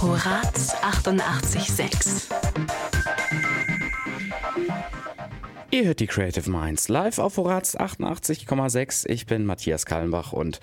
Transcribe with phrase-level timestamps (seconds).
[0.00, 2.32] Horaz 88.6
[5.70, 9.08] Ihr hört die Creative Minds live auf Horaz 88,6.
[9.08, 10.60] Ich bin Matthias Kallenbach und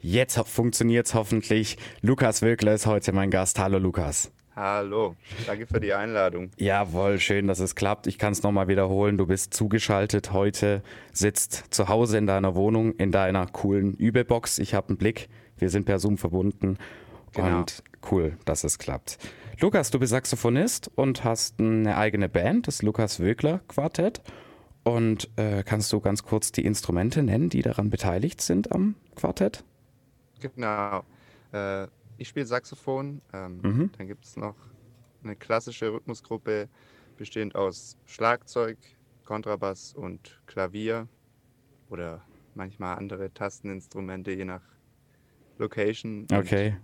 [0.00, 1.76] jetzt funktioniert es hoffentlich.
[2.00, 3.58] Lukas Wilkler ist heute mein Gast.
[3.58, 4.32] Hallo Lukas.
[4.54, 5.14] Hallo,
[5.46, 6.50] danke für die Einladung.
[6.56, 8.06] Jawohl, schön, dass es klappt.
[8.06, 9.18] Ich kann es nochmal wiederholen.
[9.18, 10.82] Du bist zugeschaltet heute,
[11.12, 14.58] sitzt zu Hause in deiner Wohnung, in deiner coolen Übebox.
[14.58, 15.28] Ich habe einen Blick.
[15.58, 16.78] Wir sind per Zoom verbunden.
[17.32, 17.58] Genau.
[17.58, 19.18] Und cool, dass es klappt.
[19.60, 24.22] Lukas, du bist Saxophonist und hast eine eigene Band, das Lukas Wögler Quartett.
[24.84, 29.64] Und äh, kannst du ganz kurz die Instrumente nennen, die daran beteiligt sind am Quartett?
[30.40, 31.02] Genau.
[31.52, 31.88] Äh,
[32.18, 33.20] ich spiele Saxophon.
[33.32, 33.90] Ähm, mhm.
[33.98, 34.54] Dann gibt es noch
[35.24, 36.68] eine klassische Rhythmusgruppe
[37.16, 38.78] bestehend aus Schlagzeug,
[39.24, 41.08] Kontrabass und Klavier
[41.88, 42.22] oder
[42.54, 44.62] manchmal andere Tasteninstrumente, je nach
[45.58, 46.26] Location.
[46.32, 46.76] Okay.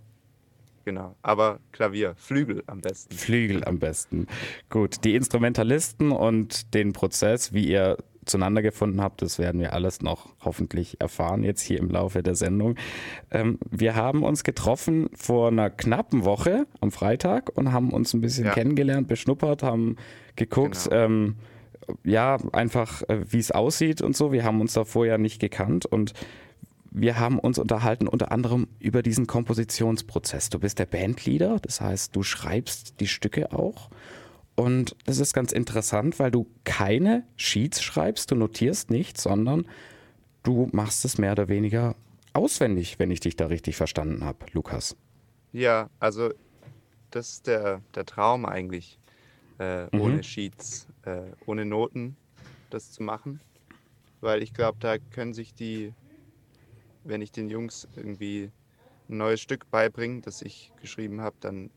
[0.85, 3.15] Genau, aber Klavier, Flügel am besten.
[3.15, 4.27] Flügel am besten.
[4.69, 10.01] Gut, die Instrumentalisten und den Prozess, wie ihr zueinander gefunden habt, das werden wir alles
[10.01, 12.75] noch hoffentlich erfahren jetzt hier im Laufe der Sendung.
[13.31, 18.21] Ähm, wir haben uns getroffen vor einer knappen Woche am Freitag und haben uns ein
[18.21, 18.53] bisschen ja.
[18.53, 19.97] kennengelernt, beschnuppert, haben
[20.35, 21.03] geguckt, genau.
[21.03, 21.35] ähm,
[22.03, 24.31] ja, einfach äh, wie es aussieht und so.
[24.31, 26.13] Wir haben uns da vorher nicht gekannt und
[26.93, 30.49] wir haben uns unterhalten unter anderem über diesen Kompositionsprozess.
[30.49, 33.89] Du bist der Bandleader, das heißt, du schreibst die Stücke auch
[34.55, 39.65] und das ist ganz interessant, weil du keine Sheets schreibst, du notierst nichts, sondern
[40.43, 41.95] du machst es mehr oder weniger
[42.33, 44.95] auswendig, wenn ich dich da richtig verstanden habe, Lukas.
[45.51, 46.31] Ja, also
[47.11, 48.99] das ist der, der Traum eigentlich,
[49.59, 50.01] äh, mhm.
[50.01, 52.15] ohne Sheets, äh, ohne Noten
[52.69, 53.39] das zu machen.
[54.21, 55.93] Weil ich glaube, da können sich die,
[57.03, 58.51] wenn ich den Jungs irgendwie
[59.09, 61.69] ein neues Stück beibringe, das ich geschrieben habe, dann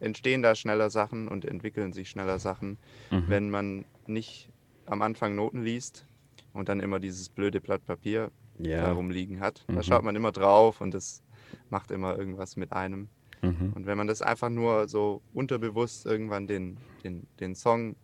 [0.00, 2.78] entstehen da schneller Sachen und entwickeln sich schneller Sachen,
[3.10, 3.24] mhm.
[3.28, 4.50] wenn man nicht
[4.86, 6.06] am Anfang Noten liest
[6.52, 8.86] und dann immer dieses blöde Blatt Papier yeah.
[8.86, 9.64] herumliegen hat.
[9.68, 9.76] Mhm.
[9.76, 11.22] Da schaut man immer drauf und das
[11.68, 13.08] macht immer irgendwas mit einem.
[13.42, 13.72] Mhm.
[13.74, 17.96] Und wenn man das einfach nur so unterbewusst irgendwann den, den, den Song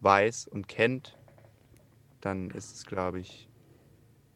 [0.00, 1.18] weiß und kennt,
[2.20, 3.48] dann ist es, glaube ich,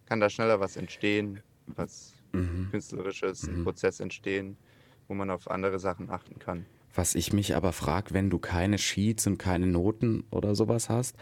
[0.08, 2.68] kann da schneller was entstehen, was mhm.
[2.70, 3.64] künstlerisches, ein mhm.
[3.64, 4.56] Prozess entstehen
[5.08, 6.66] wo man auf andere Sachen achten kann.
[6.94, 11.16] Was ich mich aber frage, wenn du keine Sheets und keine Noten oder sowas hast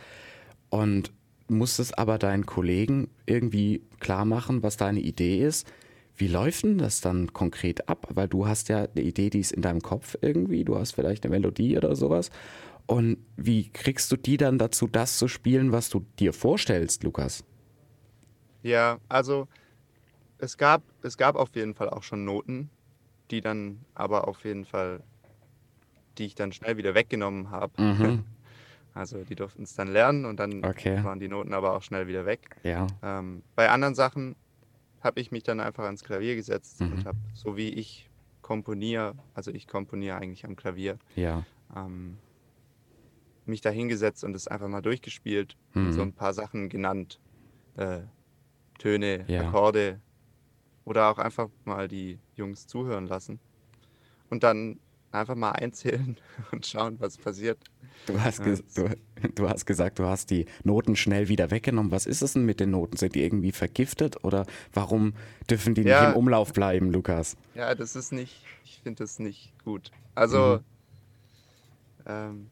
[0.69, 1.13] und
[1.49, 5.71] musstest aber deinen Kollegen irgendwie klar machen, was deine Idee ist,
[6.17, 8.09] wie läuft denn das dann konkret ab?
[8.15, 11.25] Weil du hast ja eine Idee, die ist in deinem Kopf irgendwie, du hast vielleicht
[11.25, 12.31] eine Melodie oder sowas.
[12.87, 17.45] Und wie kriegst du die dann dazu, das zu spielen, was du dir vorstellst, Lukas?
[18.67, 19.47] Ja, also
[20.39, 22.69] es gab, es gab auf jeden Fall auch schon Noten,
[23.31, 25.03] die dann aber auf jeden Fall,
[26.19, 27.81] die ich dann schnell wieder weggenommen habe.
[27.81, 28.25] Mhm.
[28.93, 31.05] Also die durften es dann lernen und dann okay.
[31.05, 32.57] waren die Noten aber auch schnell wieder weg.
[32.63, 32.87] Ja.
[33.03, 34.37] Ähm, bei anderen Sachen
[35.03, 36.93] habe ich mich dann einfach ans Klavier gesetzt mhm.
[36.93, 38.09] und habe, so wie ich
[38.41, 41.45] komponiere, also ich komponiere eigentlich am Klavier, ja.
[41.77, 42.17] ähm,
[43.45, 45.89] mich da hingesetzt und es einfach mal durchgespielt mhm.
[45.89, 47.21] und so ein paar Sachen genannt.
[47.77, 47.99] Äh,
[48.79, 49.49] Töne, ja.
[49.49, 50.01] Akkorde,
[50.85, 53.41] oder auch einfach mal die Jungs zuhören lassen.
[54.31, 54.79] Und dann
[55.13, 56.17] einfach mal einzählen
[56.53, 57.59] und schauen, was passiert.
[58.07, 58.95] Du hast, du,
[59.35, 61.91] du, hast gesagt, du hast die Noten schnell wieder weggenommen.
[61.91, 62.97] Was ist es denn mit den Noten?
[62.97, 65.15] Sind die irgendwie vergiftet oder warum
[65.49, 67.37] dürfen die ja, nicht im Umlauf bleiben, Lukas?
[67.55, 69.91] Ja, das ist nicht, ich finde das nicht gut.
[70.15, 70.61] Also,
[71.99, 72.05] mhm.
[72.07, 72.47] ähm,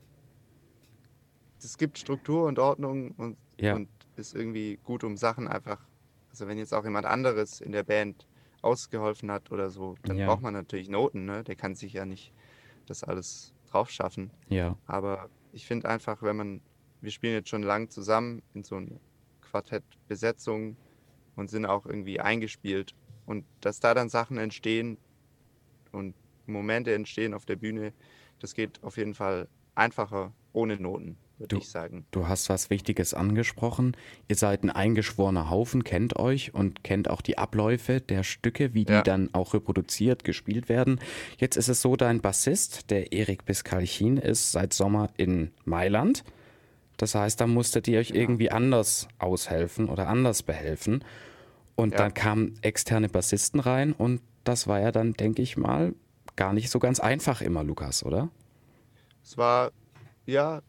[1.62, 3.74] es gibt Struktur und Ordnung und, ja.
[3.74, 5.78] und ist irgendwie gut, um Sachen einfach
[6.34, 8.26] also wenn jetzt auch jemand anderes in der Band
[8.60, 10.26] ausgeholfen hat oder so, dann ja.
[10.26, 11.44] braucht man natürlich Noten, ne?
[11.44, 12.32] Der kann sich ja nicht
[12.86, 14.32] das alles drauf schaffen.
[14.48, 14.76] Ja.
[14.86, 16.60] Aber ich finde einfach, wenn man,
[17.00, 18.98] wir spielen jetzt schon lang zusammen in so einer
[19.42, 20.76] Quartettbesetzung
[21.36, 22.96] und sind auch irgendwie eingespielt
[23.26, 24.98] und dass da dann Sachen entstehen
[25.92, 26.16] und
[26.46, 27.92] Momente entstehen auf der Bühne,
[28.40, 31.16] das geht auf jeden Fall einfacher ohne Noten
[31.52, 32.06] würde ich sagen.
[32.10, 33.96] Du hast was Wichtiges angesprochen.
[34.28, 38.84] Ihr seid ein eingeschworener Haufen, kennt euch und kennt auch die Abläufe der Stücke, wie
[38.84, 39.02] die ja.
[39.02, 41.00] dann auch reproduziert, gespielt werden.
[41.38, 46.24] Jetzt ist es so, dein Bassist, der Erik Biskalchin, ist seit Sommer in Mailand.
[46.96, 48.16] Das heißt, da musstet ihr euch ja.
[48.16, 51.04] irgendwie anders aushelfen oder anders behelfen.
[51.76, 51.98] Und ja.
[51.98, 55.94] dann kamen externe Bassisten rein und das war ja dann, denke ich mal,
[56.36, 58.28] gar nicht so ganz einfach immer, Lukas, oder?
[59.22, 59.72] Es war,
[60.26, 60.60] ja,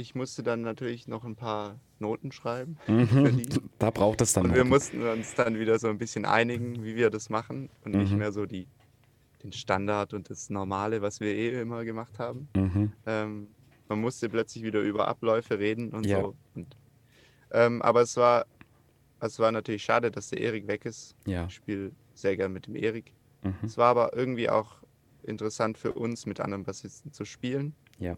[0.00, 3.46] ich musste dann natürlich noch ein paar Noten schreiben Mhm.
[3.78, 4.68] Da braucht es dann Und wir Noten.
[4.70, 8.18] mussten uns dann wieder so ein bisschen einigen, wie wir das machen und nicht Mhm.
[8.18, 8.66] mehr so die,
[9.42, 12.48] den Standard und das Normale, was wir eh immer gemacht haben.
[12.56, 12.92] Mhm.
[13.06, 13.48] Ähm,
[13.88, 16.20] man musste plötzlich wieder über Abläufe reden und Ja.
[16.22, 16.34] so.
[16.54, 16.76] Und,
[17.52, 18.46] ähm, aber es war,
[19.20, 21.14] es war natürlich schade, dass der Erik weg ist.
[21.26, 21.46] Ja.
[21.46, 23.12] Ich spiele sehr gern mit dem Erik.
[23.42, 23.54] Mhm.
[23.64, 24.76] Es war aber irgendwie auch
[25.24, 27.74] interessant für uns, mit anderen Bassisten zu spielen.
[27.98, 28.16] Ja.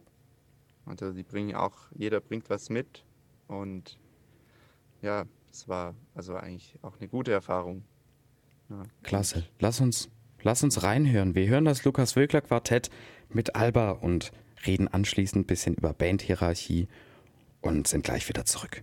[0.87, 3.05] Also die bringen auch, jeder bringt was mit.
[3.47, 3.99] Und
[5.01, 7.85] ja, es war also eigentlich auch eine gute Erfahrung.
[8.71, 8.83] Ja.
[9.03, 9.45] Klasse.
[9.59, 10.09] Lass uns,
[10.43, 11.35] lass uns reinhören.
[11.35, 12.91] Wir hören das Lukas Wögler Quartett
[13.29, 14.33] mit Alba und
[14.67, 16.89] reden anschließend ein bisschen über Bandhierarchie
[17.61, 18.83] und sind gleich wieder zurück.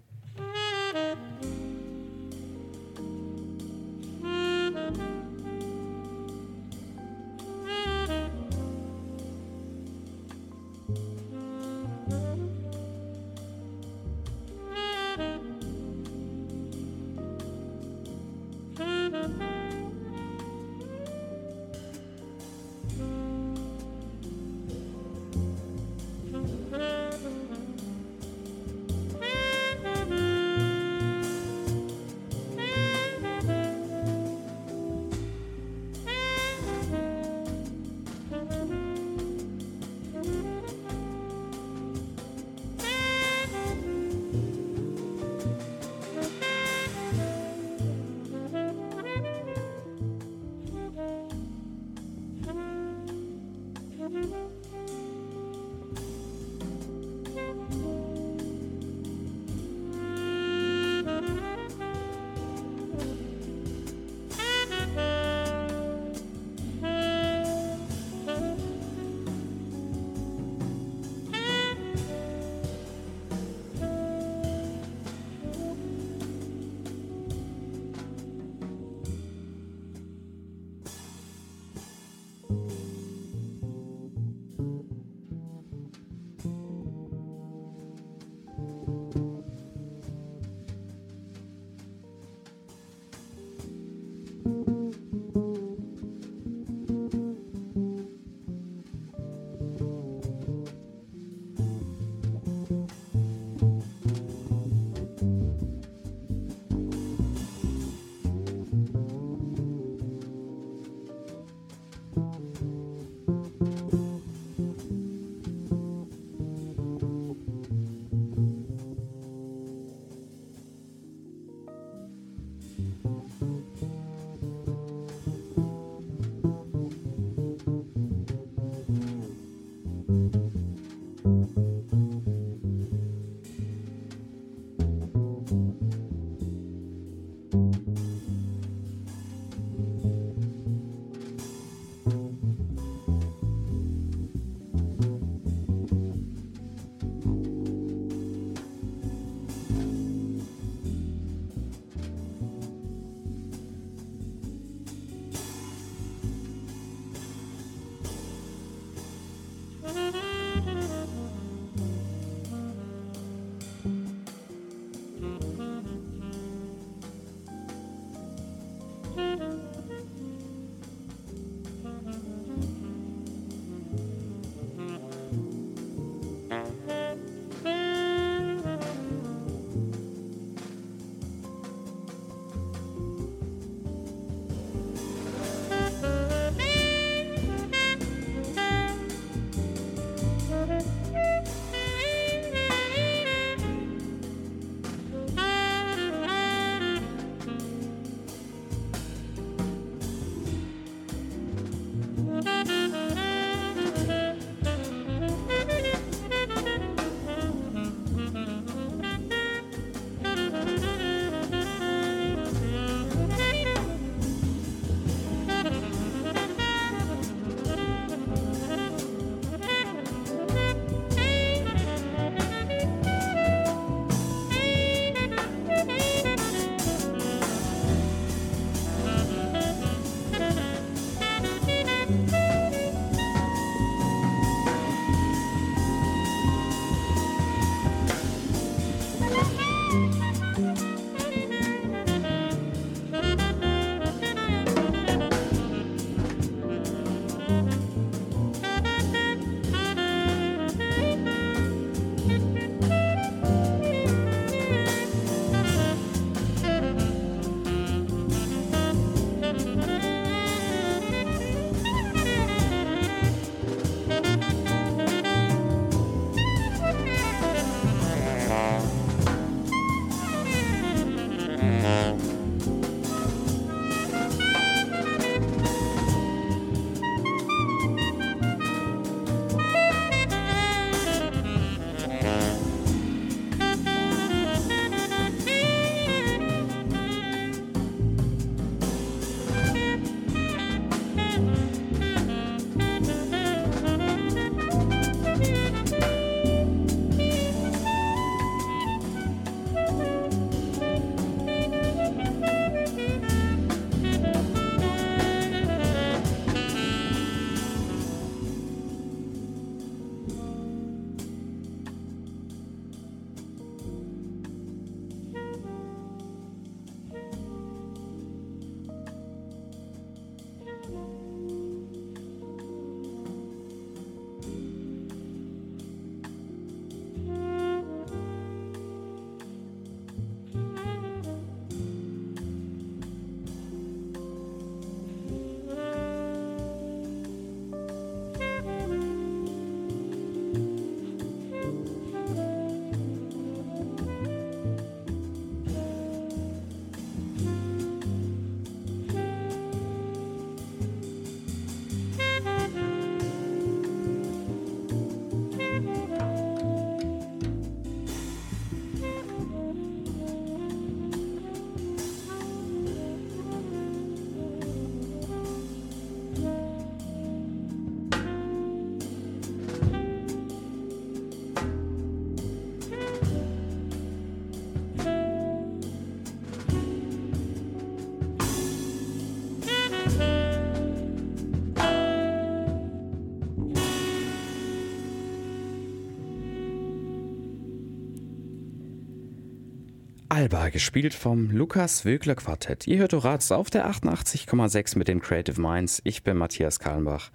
[390.40, 392.88] Alba, gespielt vom Lukas Wögler Quartett.
[392.88, 396.00] Ihr hört Horaz auf der 88,6 mit den Creative Minds.
[396.06, 397.30] Ich bin Matthias Kallenbach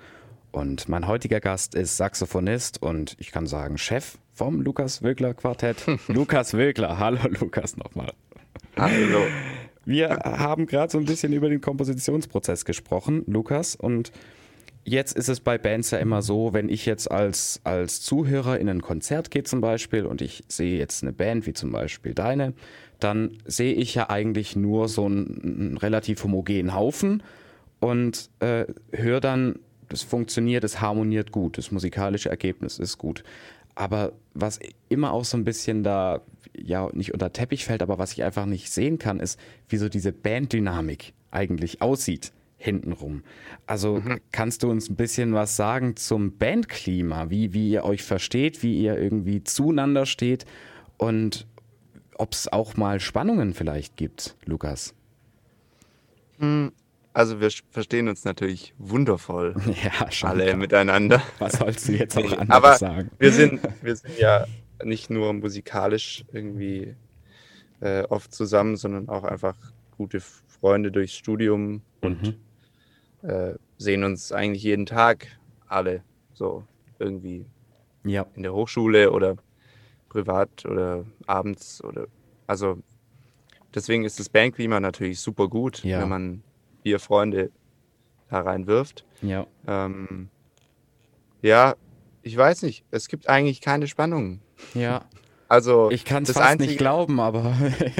[0.52, 5.84] und mein heutiger Gast ist Saxophonist und ich kann sagen Chef vom Lukas Wögler Quartett.
[6.08, 6.98] Lukas Wögler.
[6.98, 8.14] Hallo Lukas nochmal.
[8.74, 9.26] Hallo.
[9.84, 14.12] Wir haben gerade so ein bisschen über den Kompositionsprozess gesprochen, Lukas, und
[14.84, 18.68] jetzt ist es bei Bands ja immer so, wenn ich jetzt als, als Zuhörer in
[18.68, 22.52] ein Konzert gehe zum Beispiel und ich sehe jetzt eine Band wie zum Beispiel deine,
[23.00, 27.22] dann sehe ich ja eigentlich nur so einen, relativ homogenen Haufen
[27.80, 33.24] und äh, höre dann, das funktioniert, es harmoniert gut, das musikalische Ergebnis ist gut.
[33.74, 36.20] Aber was immer auch so ein bisschen da,
[36.56, 39.38] ja, nicht unter Teppich fällt, aber was ich einfach nicht sehen kann, ist,
[39.68, 42.32] wie so diese Banddynamik eigentlich aussieht
[42.64, 43.22] hintenrum.
[43.66, 44.20] Also mhm.
[44.32, 48.80] kannst du uns ein bisschen was sagen zum Bandklima, wie, wie ihr euch versteht, wie
[48.82, 50.46] ihr irgendwie zueinander steht
[50.96, 51.46] und
[52.16, 54.94] ob es auch mal Spannungen vielleicht gibt, Lukas?
[56.38, 56.72] Hm,
[57.12, 59.54] also wir verstehen uns natürlich wundervoll.
[59.84, 60.56] Ja, schon alle klar.
[60.56, 61.22] miteinander.
[61.38, 63.10] Was sollst du jetzt auch anders Aber sagen?
[63.18, 64.46] Wir sind, wir sind ja
[64.82, 66.94] nicht nur musikalisch irgendwie
[67.80, 69.56] äh, oft zusammen, sondern auch einfach
[69.96, 72.34] gute Freunde durchs Studium und Mhm.
[73.24, 75.26] Äh, sehen uns eigentlich jeden Tag
[75.66, 76.02] alle
[76.34, 76.64] so
[76.98, 77.44] irgendwie
[78.04, 79.36] Ja, in der Hochschule oder
[80.08, 82.06] privat oder abends oder
[82.46, 82.78] also
[83.74, 86.00] deswegen ist das Bandklima natürlich super gut, Ja.
[86.00, 86.42] wenn man
[86.82, 87.50] vier Freunde
[88.28, 89.04] da reinwirft.
[89.22, 89.46] ja.
[89.66, 90.28] Ähm,
[91.42, 91.74] ja,
[92.22, 94.40] ich weiß nicht, es gibt eigentlich keine Spannung.
[94.74, 95.04] Ja,
[95.48, 97.54] Also ich kann es das fast Einzige, nicht glauben, aber?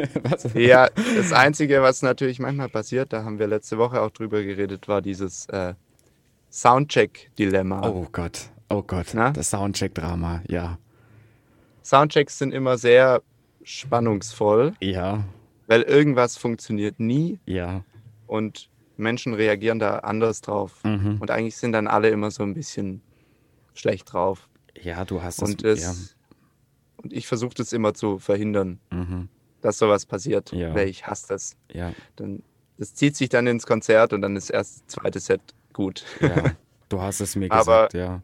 [0.55, 4.89] Ja, das Einzige, was natürlich manchmal passiert, da haben wir letzte Woche auch drüber geredet,
[4.89, 5.75] war dieses äh,
[6.51, 7.87] Soundcheck-Dilemma.
[7.89, 9.31] Oh Gott, oh Gott, Na?
[9.31, 10.79] das Soundcheck-Drama, ja.
[11.83, 13.23] Soundchecks sind immer sehr
[13.63, 15.25] spannungsvoll, Ja,
[15.67, 17.83] weil irgendwas funktioniert nie ja.
[18.27, 20.81] und Menschen reagieren da anders drauf.
[20.85, 21.19] Mhm.
[21.21, 23.03] Und eigentlich sind dann alle immer so ein bisschen
[23.75, 24.49] schlecht drauf.
[24.81, 25.83] Ja, du hast Und, es.
[25.87, 26.14] es,
[27.05, 29.29] und ich versuche das immer zu verhindern, mhm.
[29.61, 30.75] dass sowas passiert, Ja.
[30.75, 31.57] weil ich hasse das.
[31.73, 32.43] ja, Dann,
[32.79, 35.41] das zieht sich dann ins Konzert und dann ist erst das zweite Set
[35.73, 36.05] gut.
[36.21, 36.53] ja.
[36.89, 38.23] Du hast es mir Aber- gesagt, ja.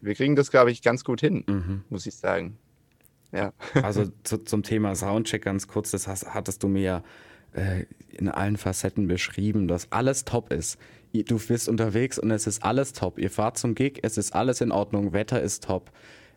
[0.00, 1.82] Wir kriegen das, glaube ich, ganz gut hin, Mhm.
[1.88, 2.58] muss ich sagen.
[3.32, 3.52] Ja.
[3.82, 7.02] Also zu, zum Thema Soundcheck ganz kurz, das hast, hattest du mir ja
[7.52, 10.78] äh, in allen Facetten beschrieben, dass alles top ist.
[11.12, 13.18] Du bist unterwegs und es ist alles top.
[13.18, 15.90] Ihr fahrt zum Gig, es ist alles in Ordnung, Wetter ist top,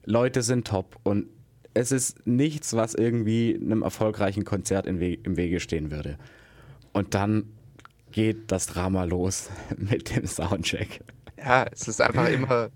[0.06, 1.28] Leute sind top und
[1.74, 6.18] es ist nichts, was irgendwie einem erfolgreichen Konzert im, We im Wege stehen würde.
[6.94, 7.46] Und dann
[8.12, 11.02] geht das Drama los mit dem Soundcheck.
[11.38, 12.70] ja, es ist einfach immer,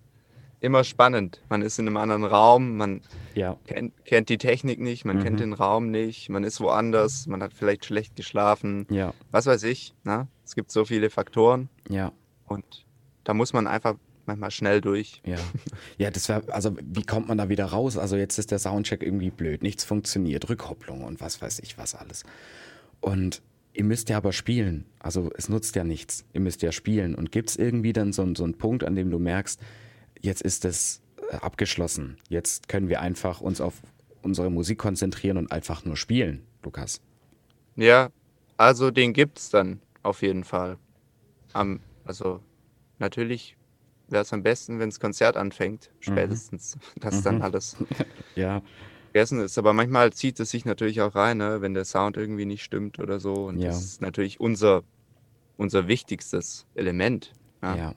[0.60, 1.41] immer spannend.
[1.50, 3.01] Man ist in einem anderen Raum, man
[3.33, 5.41] Ja, kennt, kennt die Technik nicht, man kennt Mhm.
[5.43, 9.93] den Raum nicht, man ist woanders, man hat vielleicht schlecht geschlafen, ja, was weiß ich.
[10.03, 10.27] Ne?
[10.45, 12.12] Es gibt so viele Faktoren ja.
[12.45, 12.86] und
[13.24, 13.95] da muss man einfach
[14.31, 15.21] manchmal schnell durch.
[15.25, 15.38] Ja,
[15.97, 17.97] ja, das wäre, also wie kommt man da wieder raus?
[17.97, 21.95] Also jetzt ist der Soundcheck irgendwie blöd, nichts funktioniert, Rückkopplung und was weiß ich was
[21.95, 22.23] alles.
[23.00, 23.41] Und
[23.73, 27.15] ihr müsst ja aber spielen, also es nutzt ja nichts, ihr müsst ja spielen.
[27.15, 29.59] Und gibt es irgendwie dann so, so einen Punkt, an dem du merkst,
[30.19, 33.81] jetzt ist es äh, abgeschlossen, jetzt können wir einfach uns auf
[34.21, 37.01] unsere Musik konzentrieren und einfach nur spielen, Lukas?
[37.75, 38.09] Ja,
[38.57, 40.77] also den gibt's dann auf jeden Fall.
[41.53, 42.41] Am, also
[43.00, 43.57] natürlich
[44.11, 47.41] wäre es am besten, wenn das Konzert anfängt, spätestens, dass dann Mhm.
[47.41, 47.75] alles
[48.35, 48.61] Ja,
[49.11, 49.57] vergessen ist.
[49.57, 52.99] Aber manchmal zieht es sich natürlich auch rein, ne, wenn der Sound irgendwie nicht stimmt
[52.99, 53.45] oder so.
[53.45, 53.67] Und Ja.
[53.69, 54.83] das ist natürlich unser,
[55.57, 57.33] unser wichtigstes Element.
[57.61, 57.75] Ja?
[57.75, 57.95] ja,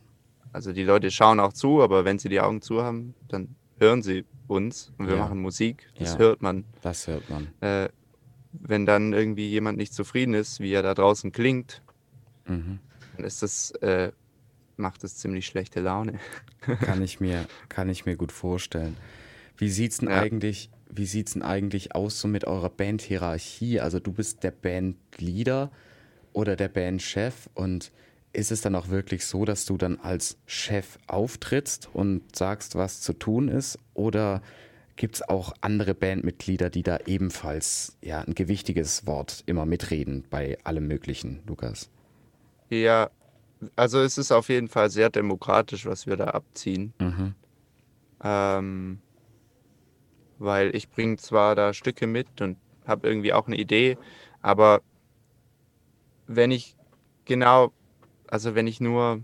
[0.53, 4.03] Also die Leute schauen auch zu, aber wenn sie die Augen zu haben, dann hören
[4.03, 5.23] sie uns und wir Ja.
[5.23, 5.89] machen Musik.
[5.97, 6.19] Das Ja.
[6.19, 6.65] hört man.
[6.83, 7.53] das hört man.
[7.61, 7.89] Äh,
[8.53, 11.83] wenn dann irgendwie jemand nicht zufrieden ist, wie er da draußen klingt,
[12.47, 12.79] Mhm.
[13.17, 14.13] dann ist das, äh,
[14.77, 16.19] macht das ziemlich schlechte Laune.
[16.81, 18.97] Kann ich mir, kann ich mir gut vorstellen.
[19.57, 20.21] Wie sieht's denn Ja.
[20.21, 23.81] eigentlich, wie sieht's denn eigentlich aus so mit eurer Bandhierarchie?
[23.81, 25.71] Also du bist der Bandleader
[26.33, 27.93] oder der Bandchef und
[28.33, 33.01] ist es dann auch wirklich so, dass du dann als Chef auftrittst und sagst, was
[33.01, 33.79] zu tun ist?
[33.95, 34.43] Oder
[34.97, 40.59] gibt es auch andere Bandmitglieder, die da ebenfalls ja, ein gewichtiges Wort immer mitreden bei
[40.65, 41.91] allem Möglichen, Lukas?
[42.71, 43.11] Ja,
[43.77, 46.93] also es ist auf jeden Fall sehr demokratisch, was wir da abziehen.
[47.01, 47.35] Mhm.
[48.23, 48.99] Ähm,
[50.39, 52.57] weil ich bringe zwar da Stücke mit und
[52.87, 53.97] habe irgendwie auch eine Idee,
[54.43, 54.83] aber
[56.27, 56.77] wenn ich
[57.25, 57.73] genau,
[58.29, 59.21] also wenn ich nur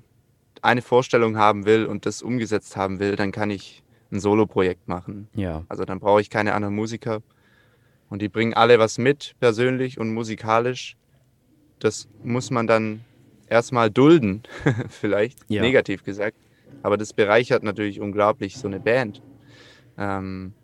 [0.62, 3.82] eine Vorstellung haben will und das umgesetzt haben will, dann kann ich
[4.12, 5.28] ein Soloprojekt machen.
[5.34, 7.22] Ja, Also dann brauche ich keine anderen Musiker.
[8.08, 10.96] Und die bringen alle was mit, persönlich und musikalisch.
[11.78, 13.04] Das muss man dann
[13.50, 14.42] erstmal dulden,
[14.88, 15.60] vielleicht, Ja.
[15.62, 16.36] negativ gesagt.
[16.82, 19.20] Aber das bereichert natürlich unglaublich so eine Band.
[19.98, 20.54] Ähm,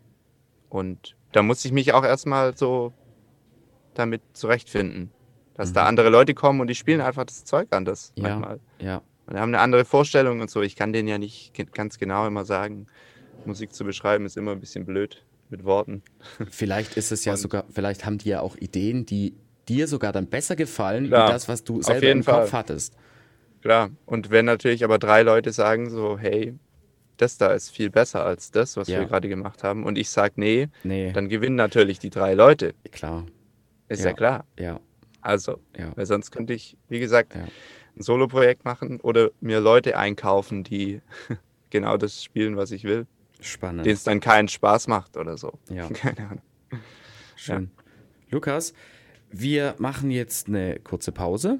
[0.69, 2.93] und da muss ich mich auch erstmal so
[3.93, 5.11] damit zurechtfinden.
[5.55, 8.23] Dass da andere Leute kommen und die spielen einfach das Zeug anders Mhm.
[8.23, 8.29] Ja.
[8.29, 8.59] manchmal.
[8.79, 9.01] Ja.
[9.25, 10.61] Und haben eine andere Vorstellung und so.
[10.61, 12.87] Ich kann denen ja nicht ganz genau immer sagen.
[13.45, 16.01] Musik zu beschreiben ist immer ein bisschen blöd mit Worten.
[16.49, 19.35] Vielleicht ist es ja Und- sogar, vielleicht haben die ja auch Ideen, die
[19.69, 22.59] dir sogar dann besser gefallen, Klar, wie das, was du selber jeden im Kopf Fall.
[22.59, 22.93] hattest.
[23.61, 23.89] Klar.
[24.05, 26.53] Und wenn natürlich aber drei Leute sagen so, hey,
[27.17, 28.99] das da ist viel besser als das, was Ja.
[28.99, 32.73] wir gerade gemacht haben, und ich sage nee, Nee, dann gewinnen natürlich die drei Leute.
[32.91, 33.25] klar.
[33.89, 34.07] Ist Ja.
[34.07, 34.45] ja, klar.
[34.59, 34.79] Ja,
[35.21, 37.49] Also, ja, weil sonst könnte ich, wie gesagt, ein
[38.01, 41.01] Soloprojekt machen oder mir Leute einkaufen, die
[41.71, 43.07] genau das spielen, was ich will,
[43.41, 43.85] spannend.
[43.85, 45.53] denen es dann keinen Spaß macht oder so.
[45.69, 45.87] Ja.
[45.93, 46.41] Keine Ahnung.
[47.35, 47.71] Schön.
[48.29, 48.73] Lukas,
[49.31, 51.59] wir machen jetzt eine kurze Pause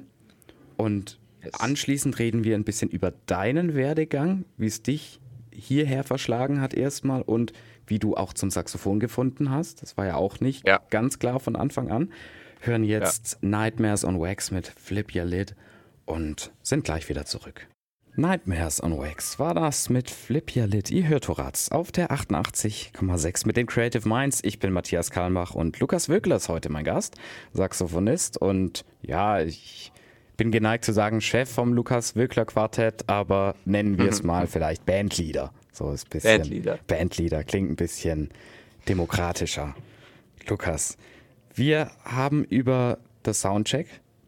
[0.76, 1.54] und Yes.
[1.60, 5.20] anschließend reden wir ein bisschen über deinen Werdegang, wie es dich
[5.52, 7.52] hierher verschlagen hat erstmal und
[7.86, 9.80] wie du auch zum Saxophon gefunden hast.
[9.82, 10.80] Das war ja auch nicht Ja.
[10.90, 12.12] ganz klar von Anfang an.
[12.60, 15.54] Hören jetzt Nightmares on Wax mit Flip Your Lid
[16.06, 17.68] und sind gleich wieder zurück.
[18.18, 20.90] Nightmares on Wax war das mit Flip Your Lid.
[20.90, 24.40] Ihr hört Horaz auf der 88,6 mit den Creative Minds.
[24.42, 27.14] Ich bin Matthias Kalmbach und Lukas Wöckler ist heute mein Gast,
[27.52, 29.92] Saxophonist und ja, ich
[30.36, 34.84] bin geneigt zu sagen Chef vom Lukas Wöckler Quartett, aber nennen wir es mal vielleicht
[34.84, 35.52] Bandleader.
[35.70, 36.78] So ist ein bisschen Bandleader.
[36.88, 38.30] Bandleader klingt ein bisschen
[38.88, 39.76] demokratischer.
[40.48, 40.98] Lukas,
[41.54, 43.40] wir haben über das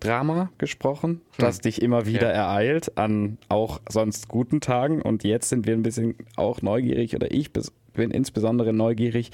[0.00, 2.46] Soundcheck-Drama gesprochen, das dich immer wieder Ja.
[2.48, 5.02] ereilt an auch sonst guten Tagen.
[5.02, 7.50] Und jetzt sind wir ein bisschen auch neugierig, oder ich
[7.92, 9.30] bin insbesondere neugierig,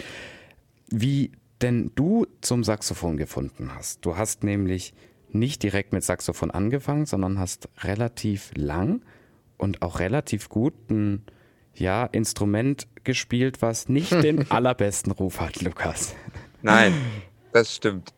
[0.89, 4.05] wie denn du zum Saxophon gefunden hast.
[4.05, 4.93] Du hast nämlich
[5.31, 9.03] nicht direkt mit Saxophon angefangen, sondern hast relativ lang
[9.57, 11.25] und auch relativ gut ein
[11.75, 16.15] ja, Instrument gespielt, was nicht den allerbesten Ruf hat, Lukas.
[16.63, 16.95] Nein,
[17.53, 18.13] das stimmt.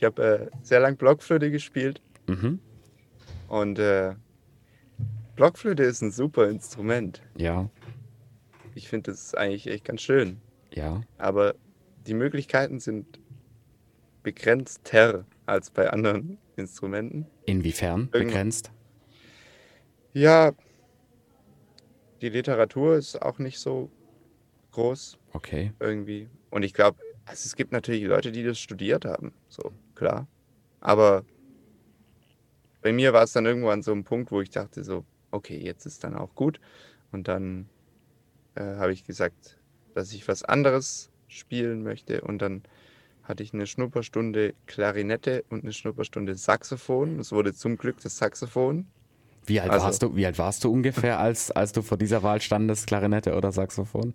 [0.00, 2.58] Ich habe äh, sehr lang Blockflöte gespielt Mhm.
[3.48, 4.14] und äh,
[5.36, 7.20] Blockflöte ist ein super Instrument.
[7.36, 7.68] Ja,
[8.74, 10.40] Ich finde das eigentlich echt ganz schön.
[10.72, 11.54] ja, Aber
[12.06, 13.18] die Möglichkeiten sind
[14.22, 17.26] begrenzter als bei anderen Instrumenten.
[17.44, 18.70] inwiefern Irgendwann- begrenzt?
[20.14, 20.52] Ja,
[22.22, 23.90] die Literatur ist auch nicht so
[24.72, 26.30] groß Okay, irgendwie.
[26.48, 30.26] Und ich glaube, also es gibt natürlich Leute, die das studiert haben, so klar.
[30.80, 31.24] Aber
[32.82, 35.84] bei mir war es dann irgendwann so ein Punkt, wo ich dachte so, okay, jetzt
[35.84, 36.58] ist dann auch gut.
[37.12, 37.68] Und dann
[38.54, 39.58] äh, habe ich gesagt,
[39.94, 42.22] dass ich was anderes spielen möchte.
[42.22, 42.62] Und dann
[43.24, 47.20] hatte ich eine Schnupperstunde Klarinette und eine Schnupperstunde Saxophon.
[47.20, 48.86] Es wurde zum Glück das Saxophon.
[49.46, 52.22] wie alt, Also- warst, du, wie alt warst du ungefähr, als, als du vor dieser
[52.22, 54.14] Wahl standest, Klarinette oder Saxophon?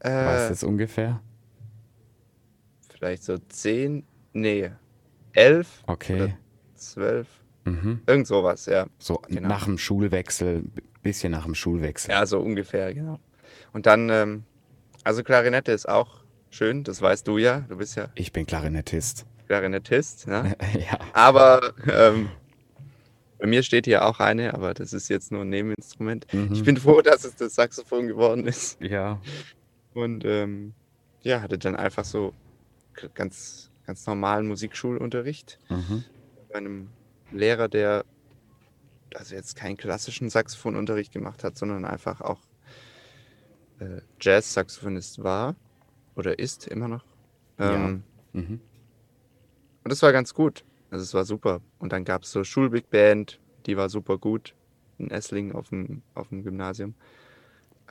[0.00, 1.20] Weißt du Äh, es ungefähr?
[2.90, 4.04] vielleicht so zehn,
[4.40, 4.70] nee,
[5.32, 6.34] elf Okay,
[6.74, 7.26] zwölf.
[7.64, 8.00] mhm.
[8.06, 8.86] Irgend sowas, ja.
[8.98, 9.48] so genau.
[9.48, 10.64] nach dem Schulwechsel,
[11.02, 12.10] bisschen nach dem Schulwechsel.
[12.10, 13.18] Ja, so ungefähr, genau.
[13.72, 14.44] Und dann, ähm,
[15.04, 17.60] also Klarinette ist auch schön, das weißt du ja.
[17.68, 19.26] Du bist ja Ich bin Klarinettist.
[19.46, 20.56] Klarinettist, ne?
[20.74, 22.28] ja, Aber ähm,
[23.38, 26.26] bei mir steht hier auch eine, aber das ist jetzt nur ein Nebeninstrument.
[26.34, 26.52] Mhm.
[26.52, 28.80] Ich bin froh, dass es das Saxophon geworden ist.
[28.80, 29.20] ja,
[29.94, 30.74] Und ähm,
[31.22, 32.34] ja, hatte dann einfach so
[33.14, 36.04] ganz, ganz normalen Musikschulunterricht mhm.
[36.50, 36.90] bei einem
[37.32, 38.04] Lehrer, der
[39.14, 42.40] also jetzt keinen klassischen Saxophonunterricht gemacht hat, sondern einfach auch
[43.80, 45.56] äh, Jazz-Saxophonist war
[46.14, 47.04] oder ist immer noch.
[47.58, 47.74] Ja.
[47.74, 48.60] Ähm, Mhm.
[49.84, 50.64] Und das war ganz gut.
[50.90, 51.60] Also es war super.
[51.78, 54.54] Und dann gab es so Schulbig Band, die war super gut
[54.98, 56.94] in Esslingen auf dem, auf dem Gymnasium.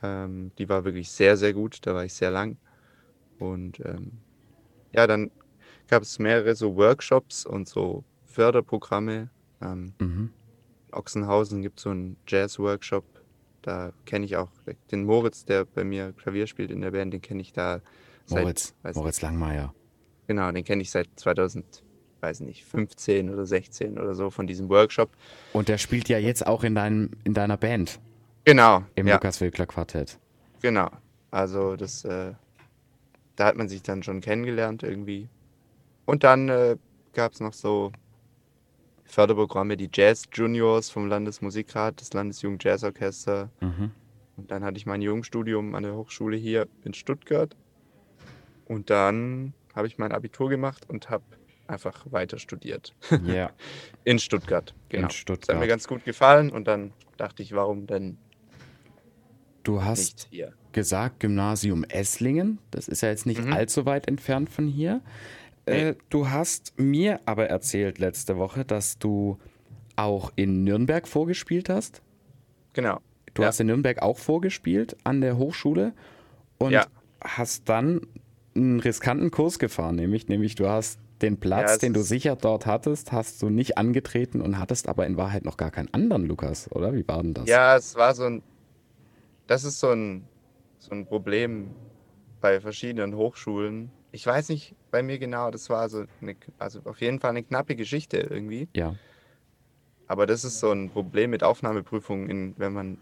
[0.02, 1.86] Ähm, die war wirklich sehr, sehr gut.
[1.86, 2.56] Da war ich sehr lang.
[3.38, 4.12] Und ähm,
[4.92, 5.30] ja, dann
[5.88, 9.30] gab es mehrere so Workshops und so Förderprogramme.
[9.60, 10.30] Ähm, Mhm.
[10.88, 13.04] in Ochsenhausen gibt es so einen Jazz-Workshop.
[13.62, 14.48] Da kenne ich auch
[14.90, 17.80] den Moritz, der bei mir Klavier spielt in der Band, den kenne ich da
[18.26, 19.74] seit, Moritz, weiß Moritz Langmeier.
[20.28, 21.82] Genau, den kenne ich seit 2000,
[22.20, 25.10] weiß nicht, 15 oder 16 oder so von diesem Workshop.
[25.52, 27.98] Und der spielt ja jetzt auch in, deinem, in deiner Band,
[28.44, 30.18] Genau, im ja, Lukas Wilkler Quartett.
[30.62, 30.88] genau.
[31.30, 32.32] Also das, äh,
[33.36, 35.28] da hat man sich dann schon kennengelernt irgendwie.
[36.08, 36.76] Und dann äh,
[37.12, 37.92] gab es noch so
[39.04, 43.50] Förderprogramme, die Jazz Juniors vom Landesmusikrat, das Landesjugend Jazzorchester.
[43.60, 43.90] Mhm.
[44.38, 47.54] Und dann hatte ich mein Jugendstudium an der Hochschule hier in Stuttgart.
[48.64, 51.24] Und dann habe ich mein Abitur gemacht und habe
[51.66, 52.94] einfach weiter studiert.
[53.26, 53.50] Ja,
[54.04, 55.02] In Stuttgart, genau.
[55.02, 55.58] in Das hat Stuttgart.
[55.60, 58.16] mir ganz gut gefallen und dann dachte ich, warum denn
[59.62, 60.30] Du hast
[60.72, 62.60] gesagt Gymnasium Esslingen.
[62.70, 63.52] Das ist ja jetzt nicht Mhm.
[63.52, 65.02] allzu weit entfernt von hier.
[65.70, 69.38] Äh, du hast mir aber erzählt letzte Woche, dass du
[69.96, 72.02] auch in Nürnberg vorgespielt hast.
[72.72, 72.98] Genau.
[73.34, 73.48] Du Ja.
[73.48, 75.92] hast in Nürnberg auch vorgespielt an der Hochschule
[76.58, 76.86] und Ja.
[77.22, 78.00] hast dann
[78.54, 82.66] einen riskanten Kurs gefahren, nämlich, nämlich du hast den Platz, Ja, den du sicher dort
[82.66, 86.70] hattest, hast du nicht angetreten und hattest aber in Wahrheit noch gar keinen anderen, Lukas,
[86.72, 86.94] oder?
[86.94, 87.48] Wie war denn das?
[87.48, 88.42] Ja, es war so ein.
[89.48, 90.24] Das ist so ein,
[90.78, 91.70] so ein Problem
[92.40, 93.90] bei verschiedenen Hochschulen.
[94.10, 97.42] Ich weiß nicht bei mir genau, das war so eine, also auf jeden Fall eine
[97.42, 98.68] knappe Geschichte irgendwie.
[98.74, 98.94] Ja.
[100.06, 102.98] Aber das ist so ein Problem mit Aufnahmeprüfungen, in, wenn man.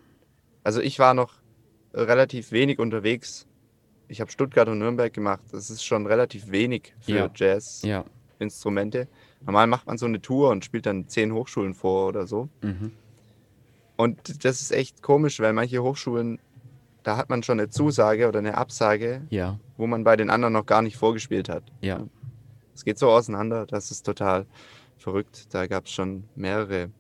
[0.65, 1.35] Also ich war noch
[1.95, 3.47] relativ wenig unterwegs.
[4.09, 5.43] Ich habe Stuttgart und Nürnberg gemacht.
[5.53, 7.17] Das ist schon relativ wenig für Ja.
[7.27, 7.31] Ja.
[7.35, 9.09] Jazz-Instrumente.
[9.45, 12.49] Normal macht man so eine Tour und spielt dann zehn Hochschulen vor oder so.
[12.63, 12.93] Mhm.
[13.97, 16.41] Und das ist echt komisch, weil manche Hochschulen,
[17.07, 19.61] da hat man schon eine Zusage oder eine Absage, Ja.
[19.77, 21.63] wo man bei den anderen noch gar nicht vorgespielt hat.
[21.81, 22.05] Ja.
[22.75, 24.45] Es geht so auseinander, das ist total
[24.99, 25.55] verrückt.
[25.55, 26.91] Da gab es schon mehrere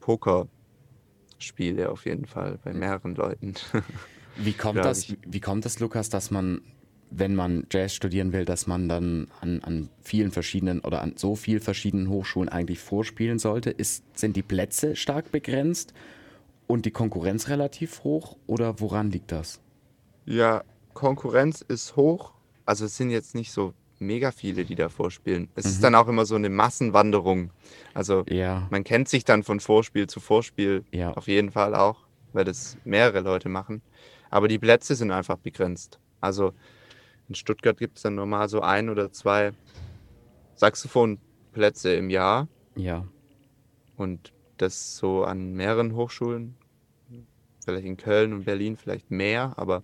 [0.00, 3.54] Pokerspiele auf jeden Fall bei mehreren Leuten.
[4.36, 5.18] Wie kommt Glaub das, ich.
[5.26, 6.62] wie kommt das, Lukas, dass man,
[7.10, 11.36] wenn man Jazz studieren will, dass man dann an, an vielen verschiedenen oder an so
[11.36, 13.70] vielen verschiedenen Hochschulen eigentlich vorspielen sollte?
[13.70, 15.92] Ist, sind die Plätze stark begrenzt
[16.72, 19.60] und die Konkurrenz relativ hoch oder woran liegt das?
[20.24, 20.62] ja,
[20.94, 22.32] Konkurrenz ist hoch.
[22.64, 25.48] Also es sind jetzt nicht so mega viele, die da vorspielen.
[25.54, 27.50] Es ist dann auch immer so eine Massenwanderung.
[27.94, 31.12] Also Ja, man kennt sich dann von Vorspiel zu Vorspiel Ja.
[31.12, 33.82] auf jeden Fall auch, weil das mehrere Leute machen.
[34.30, 35.98] Aber die Plätze sind einfach begrenzt.
[36.20, 36.52] Also
[37.28, 39.52] in Stuttgart gibt es dann normal so ein oder zwei
[40.56, 43.06] Saxophonplätze im Jahr ja,
[43.96, 46.54] und das so an mehreren Hochschulen.
[47.64, 49.82] Vielleicht in Köln und Berlin vielleicht mehr, aber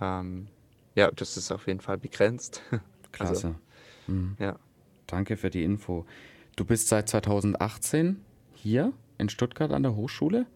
[0.00, 0.48] ähm,
[0.94, 2.62] ja, das ist auf jeden Fall begrenzt.
[3.12, 3.54] klasse.
[4.06, 4.36] Mhm.
[4.38, 4.56] ja.
[5.06, 6.06] Danke für die Info.
[6.56, 8.22] Du bist seit 2018
[8.54, 10.46] hier in Stuttgart an der Hochschule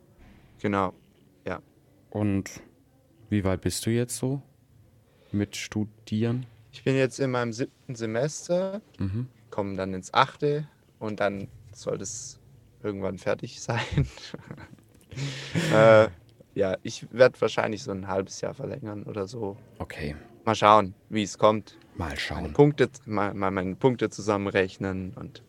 [0.60, 0.92] Genau.
[1.46, 1.60] Ja.
[2.10, 2.60] und
[3.30, 4.40] wie weit bist du jetzt so
[5.32, 6.46] mit Studieren?
[6.72, 9.28] Ich bin jetzt in meinem siebten Semester Mhm.
[9.50, 12.38] kommen dann ins achte und dann soll das
[12.82, 14.06] irgendwann fertig sein.
[15.72, 16.08] Äh,
[16.54, 19.56] ja, ich werde wahrscheinlich so ein halbes Jahr verlängern oder so.
[19.78, 21.78] Okay, Mal schauen, wie es kommt.
[21.96, 22.52] mal Meine schauen.
[22.52, 25.42] Punkte, mal, mal meine Punkte zusammenrechnen und,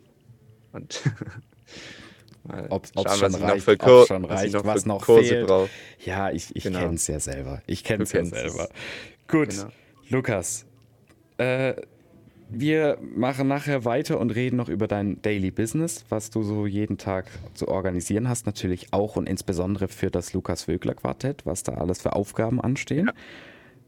[0.72, 1.02] und
[2.44, 4.88] mal Ob's- schauen, ob's was schon reicht, Kur schon was reicht, ich noch was für
[4.88, 5.48] noch Kurse fehlt.
[5.48, 5.70] brauche.
[6.06, 6.80] Ja, ich, ich Genau.
[6.80, 7.62] kenne es ja selber.
[7.68, 8.30] Ich kenne es ja es.
[8.30, 8.70] selber.
[9.28, 9.68] Gut, Genau.
[10.10, 10.66] Lukas.
[11.38, 11.74] Äh,
[12.50, 16.98] wir machen nachher weiter und reden noch über dein Daily Business, was du so jeden
[16.98, 18.46] Tag zu organisieren hast.
[18.46, 23.12] Natürlich auch und insbesondere für das Lukas Wögler Quartett, was da alles für Aufgaben anstehen.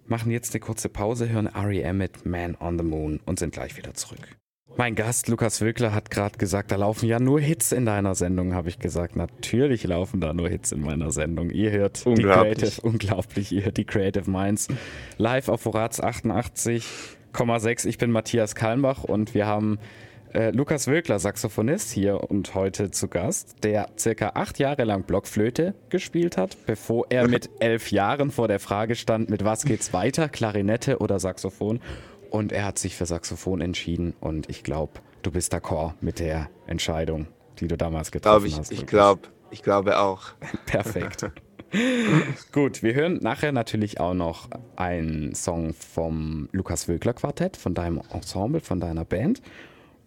[0.05, 1.97] Machen jetzt eine kurze Pause, hören R.E.M.
[1.97, 4.37] mit Man on the Moon und sind gleich wieder zurück.
[4.77, 8.53] Mein Gast Lukas Wögler hat gerade gesagt, da laufen ja nur Hits in deiner Sendung,
[8.53, 9.15] habe ich gesagt.
[9.15, 11.49] Natürlich laufen da nur Hits in meiner Sendung.
[11.49, 12.57] Ihr hört die Unglaublich.
[12.59, 14.67] Creative, unglaublich, ihr hört die Creative Minds
[15.17, 15.99] live auf Vorrats
[17.33, 17.85] 88,6.
[17.85, 19.79] Ich bin Matthias Kalmbach und wir haben
[20.33, 25.73] äh, Lukas Wögler, Saxophonist, hier und heute zu Gast, der circa acht Jahre lang Blockflöte
[25.89, 30.29] gespielt hat, bevor er mit elf Jahren vor der Frage stand, mit was geht's weiter,
[30.29, 31.79] Klarinette oder Saxophon.
[32.29, 36.49] Und er hat sich für Saxophon entschieden und ich glaube, du bist d'accord mit der
[36.67, 37.27] Entscheidung,
[37.59, 38.71] die du damals getroffen Glaube ich, hast.
[38.71, 40.33] ich glaube, ich glaube auch.
[40.65, 41.31] Perfekt.
[42.51, 48.01] Gut, wir hören nachher natürlich auch noch einen Song vom Lukas Wögler Quartett, von deinem
[48.11, 49.41] Ensemble, von deiner Band.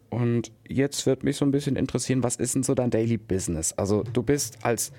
[0.08, 3.72] Und jetzt wird mich so ein bisschen interessieren, was ist denn so dein Daily Business?
[3.72, 4.92] Also du bist als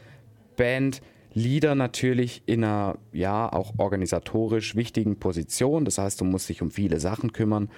[0.55, 5.83] Bandleader natürlich in einer, ja, auch organisatorisch wichtigen Position.
[5.83, 7.69] Das heißt, du musst dich um viele Sachen kümmern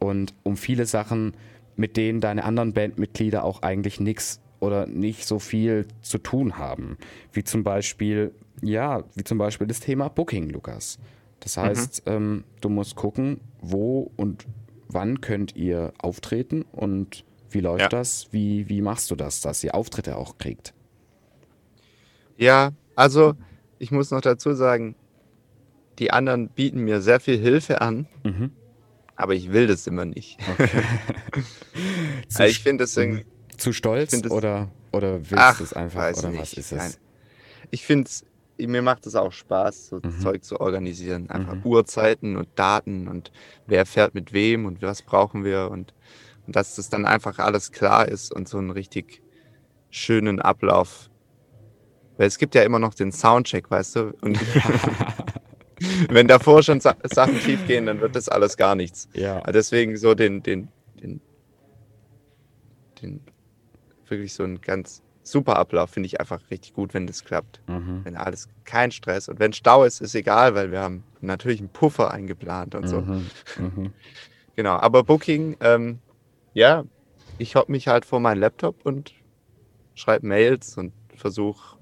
[0.00, 1.34] und um viele Sachen,
[1.76, 6.96] mit denen deine anderen Bandmitglieder auch eigentlich nichts oder nicht so viel zu tun haben.
[7.32, 10.98] Wie zum Beispiel, ja, wie zum Beispiel das Thema Booking, Lukas.
[11.40, 14.46] Das heißt, ähm, du musst gucken, wo und
[14.88, 17.88] wann könnt ihr auftreten und wie läuft Ja.
[17.88, 18.28] das?
[18.32, 20.72] Wie, wie machst du das, dass ihr Auftritte auch kriegt?
[22.38, 23.34] Ja, also
[23.78, 24.94] ich muss noch dazu sagen,
[25.98, 28.50] die anderen bieten mir sehr viel Hilfe an, Mhm.
[29.14, 30.38] aber ich will das immer nicht.
[30.40, 30.48] Zu,
[32.40, 33.24] Also ich finde irgendwie,
[33.56, 36.40] zu stolz das- oder, oder willst Ach, du es einfach oder nicht.
[36.40, 36.86] was ist Nein.
[36.90, 36.98] es?
[37.70, 38.24] ich finde es
[38.58, 40.18] mir macht es auch Spaß, so Mhm.
[40.20, 41.28] Zeug zu organisieren.
[41.28, 41.66] Einfach Mhm.
[41.66, 43.30] Uhrzeiten und Daten und
[43.66, 45.92] wer fährt mit wem und was brauchen wir und,
[46.46, 49.20] und dass das dann einfach alles klar ist und so einen richtig
[49.90, 51.10] schönen Ablauf.
[52.16, 54.14] Weil es gibt ja immer noch den Soundcheck, weißt du?
[54.22, 54.38] Und
[56.08, 59.06] wenn davor schon Sa Sachen schief gehen, dann wird das alles gar nichts.
[59.12, 59.36] Ja.
[59.42, 60.68] Aber Deswegen so den, den,
[61.02, 61.20] den,
[63.02, 63.20] den,
[64.10, 67.60] wirklich so ein ganz super Ablauf finde ich einfach richtig gut, wenn das klappt.
[67.68, 68.04] Mhm.
[68.04, 71.68] Wenn alles kein Stress und wenn Stau ist, ist egal, weil wir haben natürlich einen
[71.68, 73.00] Puffer eingeplant und so.
[73.00, 73.26] Mhm.
[73.58, 73.92] Mhm.
[74.54, 75.98] Genau, aber Booking, ähm,
[76.54, 76.84] ja,
[77.38, 79.12] ich hock mich halt vor meinen Laptop und
[79.94, 81.76] schreibe Mails und versuche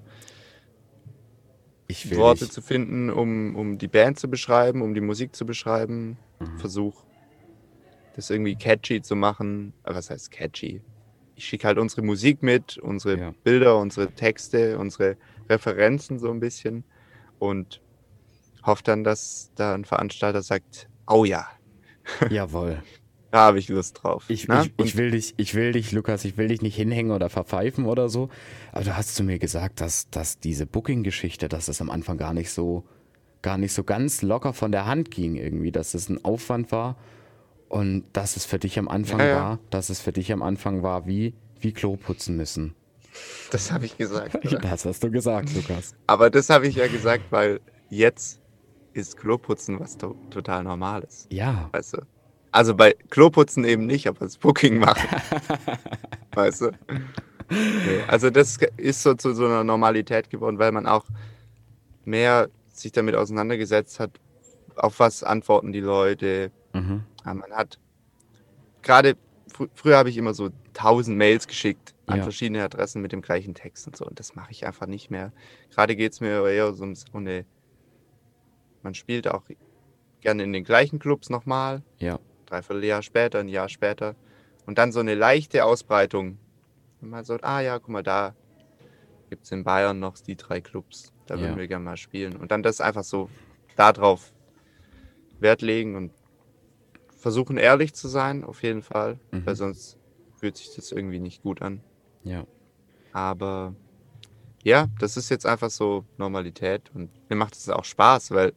[2.10, 2.52] Worte nicht.
[2.52, 6.18] zu finden, um, um die Band zu beschreiben, um die Musik zu beschreiben.
[6.40, 6.58] Mhm.
[6.58, 7.04] Versuche
[8.14, 9.74] das irgendwie catchy zu machen.
[9.82, 10.82] Aber was heißt catchy?
[11.36, 13.34] Ich schicke halt unsere Musik mit, unsere Ja.
[13.42, 15.16] Bilder, unsere Texte, unsere
[15.48, 16.84] Referenzen so ein bisschen
[17.38, 17.80] und
[18.62, 21.46] hoffe dann, dass da ein Veranstalter sagt, oh ja,
[22.30, 22.82] Jawohl.
[23.30, 24.24] da habe ich Lust drauf.
[24.28, 24.70] Ich, ne?
[24.78, 27.86] ich, ich will dich, ich will dich, Lukas, ich will dich nicht hinhängen oder verpfeifen
[27.86, 28.28] oder so.
[28.72, 32.32] Aber du hast zu mir gesagt, dass, dass diese Booking-Geschichte, dass das am Anfang gar
[32.34, 32.84] nicht so,
[33.42, 36.96] gar nicht so ganz locker von der Hand ging irgendwie, dass es ein Aufwand war
[37.68, 39.36] und dass es für dich am Anfang Ja, ja.
[39.36, 42.74] war, dass es für dich am Anfang war, wie, wie Klo putzen müssen.
[43.50, 44.34] das habe ich gesagt.
[44.44, 44.58] oder?
[44.58, 45.94] Das hast du gesagt, Lukas.
[46.06, 48.40] Aber das habe ich ja gesagt, weil jetzt
[48.92, 51.26] ist Kloputzen was to total Normales.
[51.30, 52.02] Ja, Weißt du?
[52.52, 55.08] Also bei Kloputzen eben nicht, aber das Booking machen.
[56.34, 56.70] weißt du?
[57.50, 61.04] Nee, also das ist so zu so einer Normalität geworden, weil man auch
[62.04, 64.12] mehr sich damit auseinandergesetzt hat,
[64.76, 66.52] auf was antworten die Leute.
[66.72, 67.02] mhm.
[67.24, 67.78] Ja, man hat
[68.82, 69.16] gerade
[69.48, 72.22] fr früher habe ich immer so tausend Mails geschickt an Ja.
[72.22, 74.04] verschiedene Adressen mit dem gleichen Text und so.
[74.06, 75.32] Und das mache ich einfach nicht mehr.
[75.70, 77.46] Gerade geht es mir eher so um eine.
[78.82, 79.44] Man spielt auch
[80.20, 84.14] gerne in den gleichen Clubs nochmal, ja, dreiviertel Jahr später, ein Jahr später.
[84.66, 86.38] Und dann so eine leichte Ausbreitung.
[87.00, 88.34] Und man sagt, ah ja, guck mal, da
[89.30, 91.12] gibt es in Bayern noch die drei Clubs.
[91.26, 91.56] Da würden Ja.
[91.56, 92.36] wir gerne mal spielen.
[92.36, 93.30] Und dann das einfach so
[93.76, 94.32] darauf
[95.40, 96.12] Wert legen und
[97.24, 99.18] versuchen ehrlich zu sein, auf jeden Fall.
[99.30, 99.46] Mhm.
[99.46, 99.96] Weil sonst
[100.36, 101.80] fühlt sich das irgendwie nicht gut an.
[102.22, 102.46] ja.
[103.14, 103.74] Aber
[104.62, 106.90] ja, das ist jetzt einfach so Normalität.
[106.92, 108.52] Und mir macht es auch Spaß, weil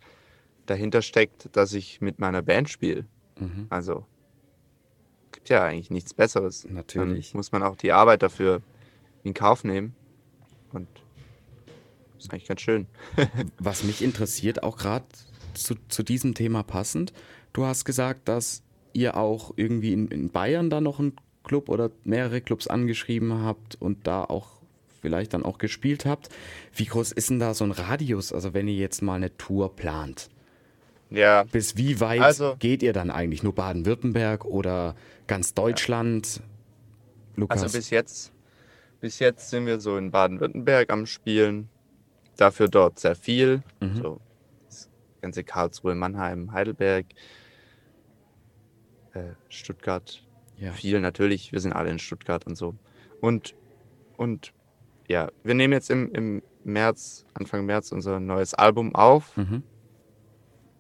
[0.65, 3.06] dahinter steckt, dass ich mit meiner Band spiele.
[3.39, 3.67] Mhm.
[3.69, 4.06] Also
[5.32, 6.65] gibt ja eigentlich nichts Besseres.
[6.69, 7.32] Natürlich.
[7.32, 8.62] Dann muss man auch die Arbeit dafür
[9.23, 9.95] in Kauf nehmen.
[10.73, 10.89] Und
[12.15, 12.88] das ist eigentlich ganz schön.
[13.60, 15.06] Was mich interessiert, auch gerade
[15.53, 17.13] zu, zu diesem Thema passend,
[17.58, 18.62] du hast gesagt, dass
[18.93, 23.76] ihr auch irgendwie in, in Bayern da noch einen Club oder mehrere Clubs angeschrieben habt
[23.80, 24.48] und da auch
[25.02, 26.30] vielleicht dann auch gespielt habt.
[26.74, 29.76] Wie groß ist denn da so ein Radius, also wenn ihr jetzt mal eine Tour
[29.76, 30.30] plant?
[31.10, 33.41] Ja, Bis wie weit Also- geht ihr dann eigentlich?
[33.43, 36.41] Nur Baden-Württemberg oder ganz Deutschland?
[37.36, 37.63] Lukas?
[37.63, 38.34] also bis jetzt,
[39.00, 41.70] bis jetzt sind wir so in Baden-Württemberg am Spielen.
[42.36, 43.63] Dafür dort sehr viel.
[43.80, 44.02] Mhm.
[44.02, 44.20] So
[44.67, 44.89] das
[45.22, 47.06] ganze Karlsruhe, Mannheim, Heidelberg,
[49.17, 50.23] äh, Stuttgart,
[50.58, 50.71] ja.
[50.71, 51.51] viel natürlich.
[51.51, 52.75] Wir sind alle in Stuttgart und so.
[53.21, 53.56] Und,
[54.17, 54.53] und
[55.08, 59.36] ja, wir nehmen jetzt im, im März, Anfang März unser neues Album auf.
[59.38, 59.63] Mhm.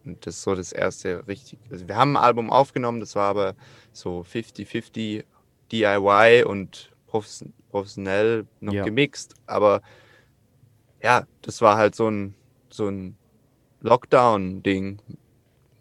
[0.05, 1.59] Und das ist so das erste richtig.
[1.69, 3.55] Also wir haben ein Album aufgenommen, das war aber
[3.91, 5.23] so 50-50
[5.71, 8.83] DIY und profes- professionell noch Ja.
[8.83, 9.35] gemixt.
[9.45, 9.81] Aber
[11.03, 12.33] ja, das war halt so ein,
[12.69, 13.17] so ein
[13.81, 14.99] Lockdown-Ding,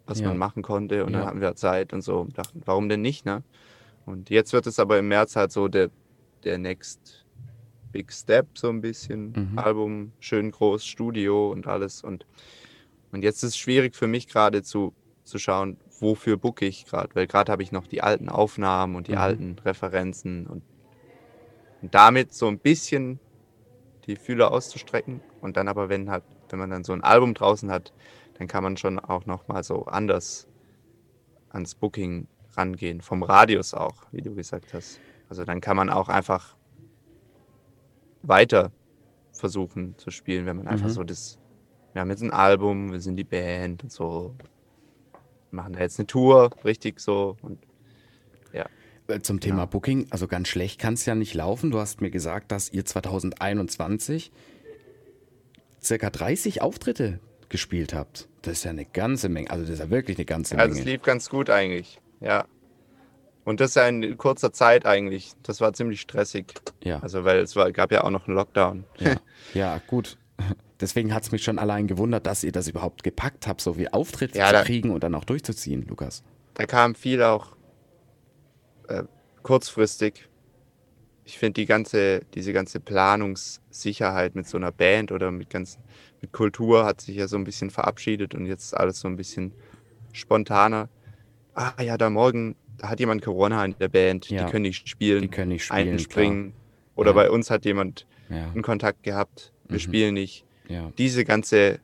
[0.07, 0.27] was Ja.
[0.29, 1.05] man machen konnte.
[1.05, 1.19] Und Ja.
[1.19, 3.43] dann hatten wir Zeit und so und dachten, warum denn nicht, ne?
[4.05, 5.89] Und jetzt wird es aber im März halt so der,
[6.43, 7.25] der Next
[7.91, 9.33] Big Step, so ein bisschen.
[9.35, 9.59] Mhm.
[9.59, 12.03] Album, schön groß, Studio und alles.
[12.03, 12.25] Und,
[13.11, 14.93] und jetzt ist es schwierig für mich gerade zu,
[15.23, 17.13] zu schauen, wofür booke ich gerade.
[17.15, 19.17] Weil gerade habe ich noch die alten Aufnahmen und die Mhm.
[19.17, 20.63] alten Referenzen und,
[21.81, 23.19] und damit so ein bisschen
[24.05, 25.21] die Fühler auszustrecken.
[25.41, 27.93] Und dann aber, wenn halt, wenn man dann so ein Album draußen hat,
[28.37, 30.47] dann kann man schon auch nochmal so anders
[31.49, 33.01] ans Booking rangehen.
[33.01, 34.99] Vom Radius auch, wie du gesagt hast.
[35.29, 36.55] Also dann kann man auch einfach
[38.23, 38.71] weiter
[39.31, 40.91] versuchen zu spielen, wenn man einfach Mhm.
[40.91, 41.39] so das.
[41.93, 44.35] Wir haben jetzt ein Album, wir sind die Band und so.
[45.51, 47.37] Machen da jetzt eine Tour, richtig so.
[47.41, 47.59] Und
[49.09, 49.65] Äh, Zum Thema Ja.
[49.67, 51.71] Booking, also ganz schlecht kann es ja nicht laufen.
[51.71, 54.33] Du hast mir gesagt, dass ihr 2021
[55.81, 58.27] circa 30 Auftritte gespielt habt.
[58.41, 59.49] Das ist ja eine ganze Menge.
[59.49, 60.91] Also das ist ja wirklich eine ganze also es Menge.
[60.91, 61.99] lief ganz gut eigentlich.
[62.19, 62.45] Ja.
[63.43, 65.31] Und das ja in kurzer Zeit eigentlich.
[65.43, 66.53] Das war ziemlich stressig.
[66.83, 68.83] Ja, Also weil es war, gab ja auch noch einen Lockdown.
[68.99, 69.15] ja,
[69.53, 70.17] ja, gut.
[70.81, 73.87] deswegen hat es mich schon allein gewundert, dass ihr das überhaupt gepackt habt, so viel
[73.89, 76.23] Auftritt Ja, zu da- kriegen und dann auch durchzuziehen, Lukas.
[76.55, 77.55] Da kam viel auch
[78.89, 79.03] äh,
[79.43, 80.27] kurzfristig.
[81.23, 85.81] Ich finde die ganze, diese ganze Planungssicherheit mit so einer Band oder mit ganzen,
[86.21, 89.15] mit Kultur hat sich ja so ein bisschen verabschiedet und jetzt ist alles so ein
[89.15, 89.53] bisschen
[90.13, 90.89] spontaner.
[91.53, 94.45] Ah ja, da morgen, hat jemand Corona in der Band, Ja.
[94.45, 96.53] die können nicht spielen, Die können nicht spielen, einspringen.
[96.95, 97.15] Oder Ja.
[97.15, 99.79] bei uns hat jemand Ja, einen Kontakt gehabt, wir Mhm.
[99.79, 100.45] spielen nicht.
[100.67, 101.79] ja, Diese ganze,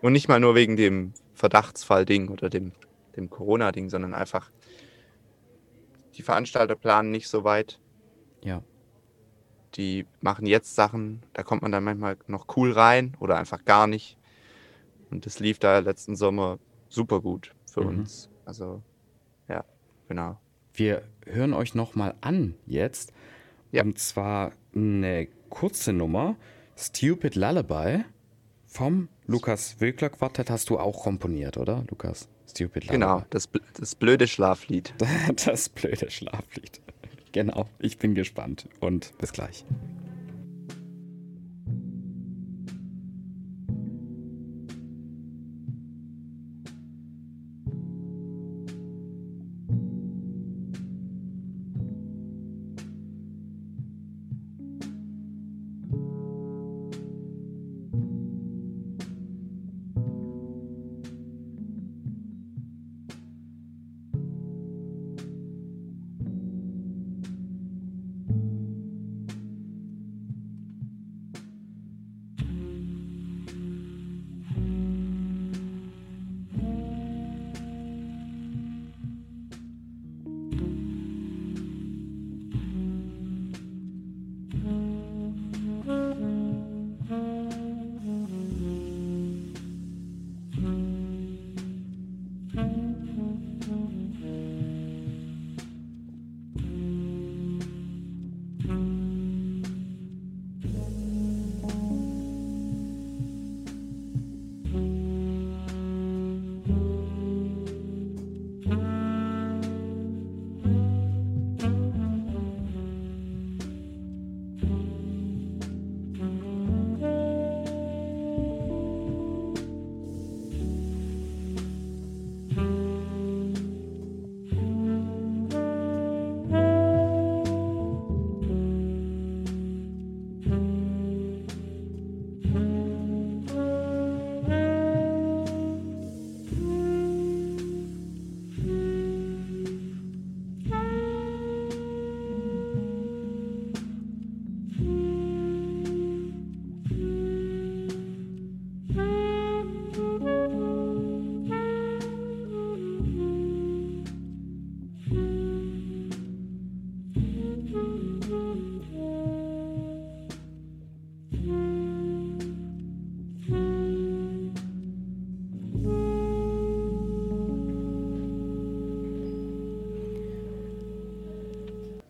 [0.00, 2.72] und nicht mal nur wegen dem Verdachtsfall-Ding oder dem,
[3.16, 4.50] dem Corona-Ding, sondern einfach,
[6.14, 7.80] die Veranstalter planen nicht so weit.
[8.42, 8.62] ja.
[9.74, 13.86] Die machen jetzt Sachen, da kommt man dann manchmal noch cool rein oder einfach gar
[13.86, 14.16] nicht.
[15.10, 18.00] Und das lief da letzten Sommer super gut für Mhm.
[18.00, 18.28] uns.
[18.44, 18.82] Also,
[19.48, 19.64] ja,
[20.08, 20.38] genau.
[20.74, 23.12] Wir hören euch nochmal an jetzt.
[23.72, 23.82] Ja.
[23.82, 26.36] Und zwar eine kurze Nummer,
[26.76, 28.04] Stupid Lullaby
[28.66, 32.28] vom Lukas Wögler Quartett hast du auch komponiert, oder, Lukas?
[32.48, 32.92] Stupid Lullaby.
[32.92, 34.94] Genau, das, das blöde Schlaflied.
[35.44, 36.80] Das blöde Schlaflied.
[37.32, 39.64] Genau, ich bin gespannt und bis gleich.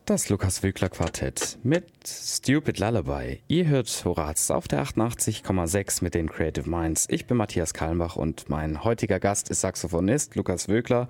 [0.08, 3.42] Das Lukas Wögler Quartett mit Stupid Lullaby.
[3.46, 7.06] Ihr hört Horaz auf der 88,6 mit den Creative Minds.
[7.10, 11.08] Ich bin Matthias Kalmbach und mein heutiger Gast ist Saxophonist Lukas Wögler.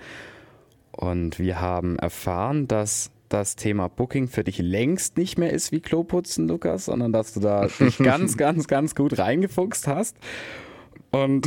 [0.90, 5.78] Und wir haben erfahren, dass das Thema Booking für dich längst nicht mehr ist wie
[5.78, 10.16] Kloputzen, Lukas, sondern dass du da dich ganz, ganz, ganz gut reingefuchst hast.
[11.12, 11.46] Und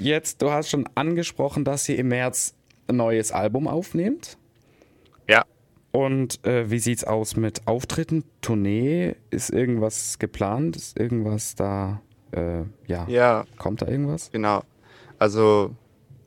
[0.00, 2.54] jetzt, du hast schon angesprochen, dass ihr im März
[2.88, 4.37] ein neues Album aufnehmt.
[6.06, 9.16] Und äh, wie sieht's aus mit Auftritten, Tournee?
[9.30, 10.76] Ist irgendwas geplant?
[10.76, 12.00] Ist irgendwas da?
[12.30, 13.06] Äh, ja.
[13.08, 14.30] ja, Kommt da irgendwas?
[14.30, 14.62] genau.
[15.18, 15.74] Also,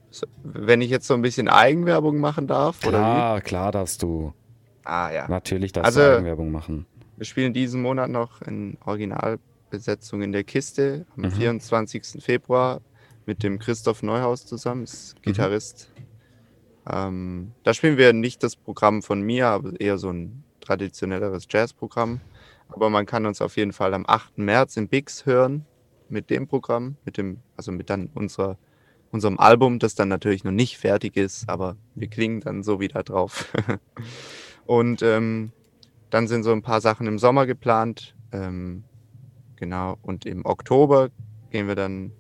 [0.10, 3.04] so- wenn ich jetzt so ein bisschen Eigenwerbung machen darf, oder wie?
[3.04, 4.34] Klar, klar darfst du.
[4.84, 5.28] Ah, ja.
[5.30, 6.86] Natürlich darfst Also- du Eigenwerbung machen.
[7.16, 11.32] Wir spielen diesen Monat noch in Originalbesetzung in der Kiste am Mhm.
[11.32, 12.20] 24.
[12.22, 12.82] Februar
[13.28, 15.22] mit dem Christoph Neuhaus zusammen, ist Mhm.
[15.22, 15.92] Gitarrist.
[16.90, 22.22] Ähm, da spielen wir nicht das Programm von mir, aber eher so ein traditionelleres Jazzprogramm.
[22.70, 24.38] Aber man kann uns auf jeden Fall am 8.
[24.38, 25.66] März im Bix hören
[26.10, 28.58] mit dem Programm, mit dem, also mit dann unserer,
[29.12, 33.04] unserem Album, das dann natürlich noch nicht fertig ist, aber wir klingen dann so wieder
[33.04, 33.52] drauf.
[34.66, 35.52] Und ähm,
[36.10, 38.16] dann sind so ein paar Sachen im Sommer geplant.
[38.32, 38.84] Ähm,
[39.56, 39.98] genau.
[40.02, 41.10] Und im Oktober
[41.50, 42.12] gehen wir dann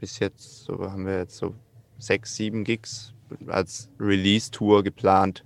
[0.00, 1.54] bis jetzt, so haben wir jetzt so
[1.98, 3.14] sechs, sieben Gigs
[3.46, 5.44] als Release-Tour geplant,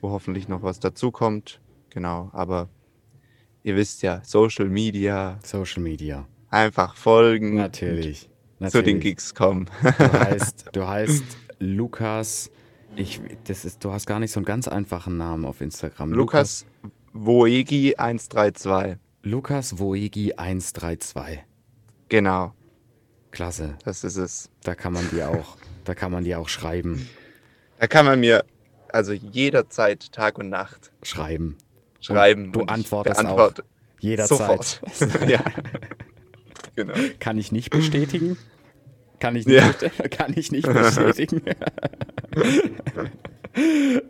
[0.00, 1.60] wo hoffentlich noch was dazukommt.
[1.90, 2.30] Genau.
[2.32, 2.68] Aber
[3.62, 6.26] ihr wisst ja, Social Media, Social Media.
[6.50, 7.54] einfach folgen.
[7.56, 8.28] Natürlich.
[8.60, 9.02] und Zu den natürlich.
[9.16, 9.66] Gigs kommen.
[9.82, 11.24] Du heißt, du heißt
[11.58, 12.50] Lukas.
[12.96, 16.12] Ich, das ist, du hast gar nicht so einen ganz einfachen Namen auf Instagram.
[16.12, 16.64] Lukas
[17.12, 18.98] Woegi 132.
[19.22, 21.40] Lukas Woegi 132.
[22.08, 22.52] Genau,
[23.30, 23.76] Klasse.
[23.84, 24.50] das ist es.
[24.62, 27.08] Da kann man dir auch, da kann man dir auch schreiben.
[27.78, 28.44] Da kann man mir
[28.88, 31.56] also jederzeit Tag und Nacht Schreiben.
[32.00, 32.52] schreiben.
[32.52, 33.64] du und antwortest beantworte
[34.00, 34.38] Jederzeit.
[34.38, 34.80] Sofort.
[35.28, 35.42] ja.
[36.76, 36.94] Genau.
[37.20, 38.36] Kann ich nicht bestätigen.
[39.20, 39.68] Kann ich nicht, Ja.
[39.72, 41.42] best- kann ich nicht bestätigen.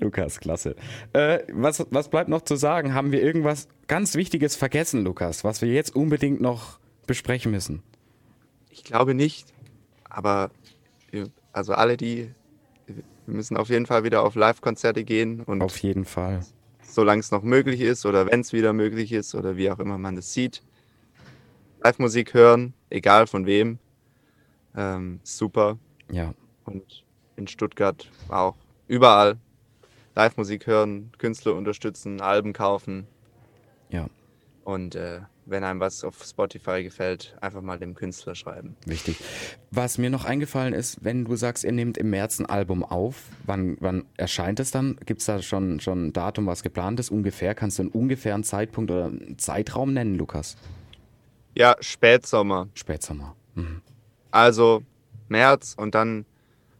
[0.01, 0.75] Lukas, klasse.
[1.12, 2.95] Äh, was, was bleibt noch zu sagen?
[2.95, 7.83] Haben wir irgendwas ganz Wichtiges vergessen, Lukas, was wir jetzt unbedingt noch besprechen müssen?
[8.70, 9.53] Ich glaube nicht,
[10.09, 10.51] aber
[11.55, 12.31] also alle, die
[12.87, 13.03] wir
[13.35, 16.41] müssen auf jeden Fall wieder auf Live-Konzerte gehen und Auf jeden Fall.
[16.83, 19.97] solange es noch möglich ist oder wenn es wieder möglich ist oder wie auch immer
[19.97, 20.63] man das sieht,
[21.83, 23.79] Live-Musik hören, egal von wem,
[24.77, 25.79] ähm, super.
[26.11, 26.35] Ja,
[26.65, 27.05] Und
[27.37, 28.57] in Stuttgart auch.
[28.87, 29.39] Überall.
[30.15, 33.07] Live-Musik hören, Künstler unterstützen, Alben kaufen.
[33.89, 34.09] Ja,
[34.65, 38.76] und äh, wenn einem was auf Spotify gefällt, einfach mal dem Künstler schreiben.
[38.86, 39.16] wichtig.
[39.70, 43.24] Was mir noch eingefallen ist, wenn du sagst, ihr nehmt im März ein Album auf,
[43.45, 44.97] wann, wann erscheint es dann?
[45.05, 47.11] Gibt es da schon, schon ein Datum, was geplant ist?
[47.11, 47.55] Ungefähr?
[47.55, 50.57] Kannst du einen ungefähren Zeitpunkt oder einen Zeitraum nennen, Lukas?
[51.57, 52.68] Ja, Spätsommer.
[52.74, 53.36] Spätsommer.
[53.55, 53.82] Mhm.
[54.30, 54.82] Also
[55.28, 56.26] März und dann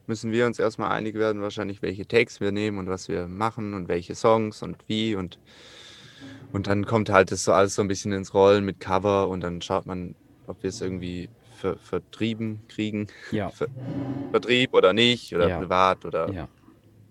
[0.07, 3.75] müssen wir uns erstmal einig werden, wahrscheinlich welche Takes wir nehmen und was wir machen
[3.75, 5.39] und welche Songs und wie und
[6.55, 9.41] und dann kommt halt das so alles so ein bisschen ins Rollen mit Cover und
[9.41, 10.15] dann schaut man,
[10.47, 13.69] ob wir es irgendwie ver vertrieben kriegen, Ja, Ver
[14.31, 15.59] Vertrieb oder nicht oder Ja.
[15.59, 16.49] privat oder ja,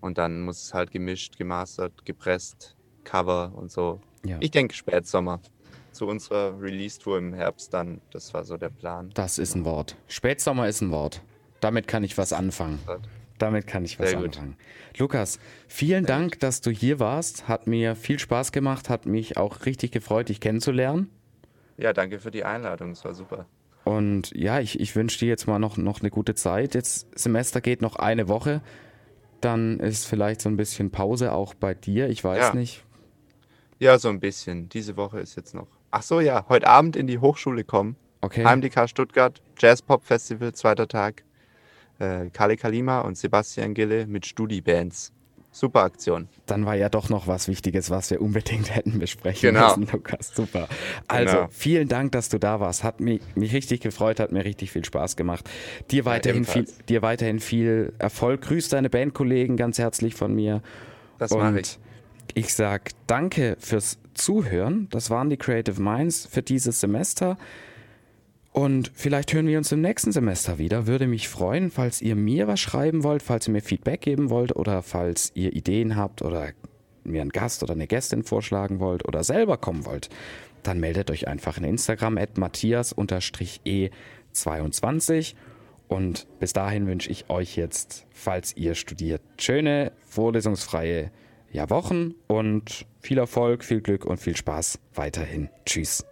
[0.00, 2.74] und dann muss es halt gemischt, gemastert, gepresst,
[3.04, 4.00] Cover und so.
[4.24, 4.38] ja.
[4.40, 5.40] Ich denke Spätsommer
[5.92, 9.10] zu unserer Release-Tour im Herbst dann, das war so der Plan.
[9.14, 9.96] Das ist ein Wort.
[10.08, 11.20] Spätsommer ist ein Wort.
[11.60, 12.80] Damit kann ich was anfangen.
[13.38, 14.36] Damit kann ich was Sehr gut.
[14.36, 14.56] anfangen.
[14.96, 17.48] Lukas, vielen Dank, dass du hier warst.
[17.48, 21.10] Hat mir viel Spaß gemacht, hat mich auch richtig gefreut, dich kennenzulernen.
[21.76, 23.46] Ja, danke für die Einladung, es war super.
[23.82, 26.74] Und ja, ich, ich wünsche dir jetzt mal noch, noch eine gute Zeit.
[26.74, 28.62] Jetzt Semester geht noch eine Woche.
[29.40, 32.08] Dann ist vielleicht so ein bisschen Pause auch bei dir.
[32.08, 32.54] Ich weiß Ja.
[32.54, 32.84] nicht.
[33.80, 34.68] Ja, so ein bisschen.
[34.70, 35.66] Diese Woche ist jetzt noch.
[35.90, 37.96] Ach so, ja, heute Abend in die Hochschule kommen.
[38.22, 38.44] Okay.
[38.44, 41.24] HMDK Stuttgart, Jazz Pop Festival, zweiter Tag.
[41.98, 45.12] Äh, Kali Kalima und Sebastian Gille mit Studi-Bands.
[45.52, 46.26] Super Aktion.
[46.46, 49.76] Dann war ja doch noch was Wichtiges, was wir unbedingt hätten besprechen Genau.
[49.76, 50.32] müssen, Lukas.
[50.34, 50.66] Super.
[51.06, 51.48] Also, Genau.
[51.52, 52.82] vielen Dank, dass du da warst.
[52.82, 55.48] Hat mich, mich richtig gefreut, hat mir richtig viel Spaß gemacht.
[55.92, 56.86] Dir weiterhin, viel, ebenfalls.
[56.86, 58.40] dir weiterhin viel Erfolg.
[58.40, 60.60] Grüß deine Bandkollegen ganz herzlich von mir.
[61.18, 61.78] Das Und mache ich.
[62.34, 64.88] ich sag danke fürs Zuhören.
[64.90, 67.38] Das waren die Creative Minds für dieses Semester.
[68.54, 70.86] Und vielleicht hören wir uns im nächsten Semester wieder.
[70.86, 74.54] Würde mich freuen, falls ihr mir was schreiben wollt, falls ihr mir Feedback geben wollt
[74.54, 76.52] oder falls ihr Ideen habt oder
[77.02, 80.08] mir einen Gast oder eine Gästin vorschlagen wollt oder selber kommen wollt,
[80.62, 85.34] dann meldet euch einfach in Instagram at matthias-e22
[85.88, 91.10] und bis dahin wünsche ich euch jetzt, falls ihr studiert, schöne, vorlesungsfreie
[91.50, 95.48] ja, Wochen und viel Erfolg, viel Glück und viel Spaß weiterhin.
[95.66, 96.04] Tschüss.